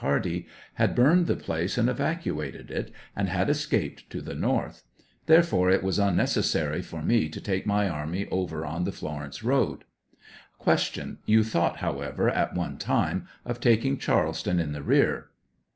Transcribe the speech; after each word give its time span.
Hardee, 0.01 0.47
had 0.81 0.95
burned 0.95 1.27
the 1.27 1.35
place 1.35 1.77
and 1.77 1.87
evacuated 1.87 2.71
it, 2.71 2.91
and 3.15 3.29
had 3.29 3.51
escaped 3.51 4.09
to 4.09 4.19
the 4.19 4.33
north; 4.33 4.81
there 5.27 5.43
fore 5.43 5.69
it 5.69 5.83
was 5.83 5.99
unnecessary 5.99 6.81
for 6.81 7.03
me 7.03 7.29
to 7.29 7.39
take 7.39 7.67
my 7.67 7.87
army 7.87 8.25
over 8.31 8.65
on 8.65 8.83
the 8.85 8.91
Florence 8.91 9.43
road. 9.43 9.83
Q. 10.63 11.17
You 11.27 11.43
thought, 11.43 11.77
however, 11.77 12.31
at 12.31 12.55
one 12.55 12.79
time 12.79 13.27
of 13.45 13.59
taking 13.59 13.99
Charleston 13.99 14.59
in 14.59 14.71
the 14.71 14.81
rear? 14.81 15.27